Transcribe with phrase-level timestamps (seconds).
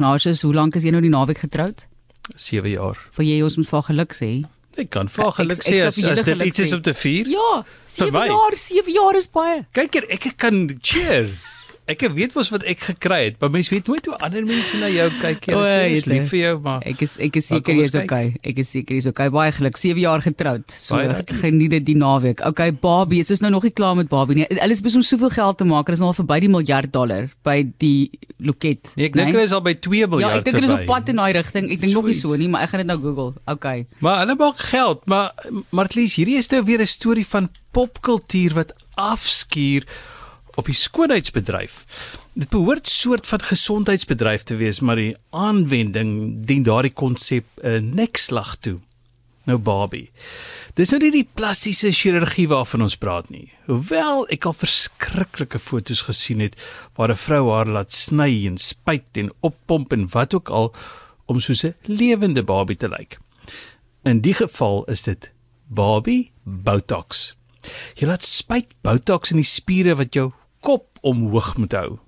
[0.00, 1.82] Ignatius, hoe lank is jy nou die naweek getroud?
[2.32, 2.96] 7 jaar.
[3.18, 4.28] Wil jy ons moet vir geluk sê?
[4.80, 7.28] Ek kan vir geluk sê as, vir as dit iets is om te vier.
[7.28, 7.48] Ja,
[7.84, 8.22] 7 my.
[8.30, 9.58] jaar, 7 jaar is baie.
[9.76, 11.28] Kyk hier, ek kan cheer.
[11.90, 14.86] Ek weet mos wat ek gekry het, maar mense weet nooit hoe ander mense na
[14.92, 15.48] jou kyk.
[15.50, 16.10] Jy O, sê is jyte.
[16.12, 18.10] lief vir jou, maar Ek is ek is Maar seker kom jy ons is kyk.
[18.10, 18.50] okay.
[18.52, 19.28] Ek is seker jy is okay.
[19.34, 19.76] Baie geluk.
[19.80, 20.64] 7 jaar getroud.
[20.70, 20.96] So
[21.40, 22.40] geniet dit die naweek.
[22.46, 24.46] Okay, Barbie, is nou nog nie klaar met Barbie nie.
[24.48, 25.86] Hulle is besig om soveel geld te maak.
[25.86, 28.92] Hulle is nou al verby die miljard dollar by die loket.
[28.96, 30.86] nee, ek dink hulle is al by 2 miljard Ja, ek dink hulle is op
[30.86, 31.70] pad in daai rigting.
[31.70, 33.34] Ek dink nog nie so nie, maar ek gaan dit nou Google.
[33.46, 33.86] Okay.
[33.98, 35.32] Maar hulle maak geld, maar
[35.70, 39.84] Martlies, hierdie is nou weer 'n storie van popkultuur wat afskuur
[40.54, 41.84] op die skoonheidsbedryf.
[42.32, 48.56] Dit behoort soort van gesondheidsbedryf te wees, maar die aanwending dien daardie konsep 'n nekslag
[48.56, 48.78] toe.
[49.44, 50.10] Nou Barbie.
[50.74, 53.48] Dis nou nie die plastiese chirurgie waarvan ons praat nie.
[53.66, 56.56] Hoewel ek al verskriklike foto's gesien het
[56.96, 60.74] waar 'n vrou haar laat sny en spuit en oppomp en wat ook al
[61.26, 63.18] om soos 'n lewende Barbie te lyk.
[64.04, 65.32] In die geval is dit
[65.66, 67.36] Barbie Botox.
[67.94, 71.98] Jy laat spuit Botox in die spiere wat jou kop omhoog moet hou.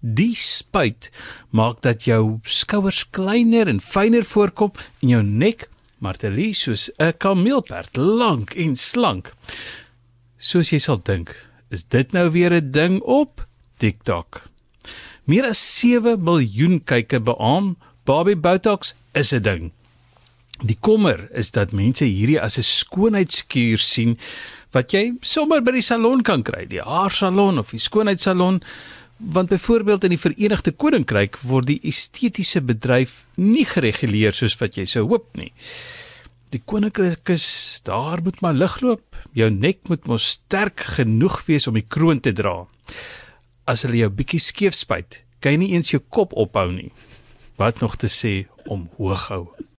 [0.00, 1.10] Die spuit
[1.50, 5.68] maak dat jou skouers kleiner en fyner voorkom en jou nek
[6.02, 9.32] martelie soos 'n kameelperd, lank en slank.
[10.38, 11.30] Soos jy sal dink,
[11.70, 13.46] is dit nou weer 'n ding op
[13.78, 14.42] TikTok.
[15.24, 19.72] Meer as 7 miljoen kykke beamoen Barbie Botox is 'n ding.
[20.62, 24.18] Die kommer is dat mense hierdie as 'n skoonheidskuur sien
[24.70, 28.62] wat jy sommer by die salon kan kry, die haarsalon of die skoonheidssalon,
[29.18, 34.86] want byvoorbeeld in die Verenigde Koninkryk word die estetiese bedryf nie gereguleer soos wat jy
[34.86, 35.52] sou hoop nie.
[36.50, 39.16] Die koninkryk is daar moet maar lig loop.
[39.32, 42.66] Jou nek moet mos sterk genoeg wees om die kroon te dra.
[43.66, 46.92] As hulle jou bietjie skeef spuit, kan jy nie eens jou kop ophou nie.
[47.56, 49.46] Wat nog te sê om hoog hou